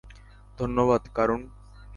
[0.59, 1.41] ধন্যবাদ, কারুন।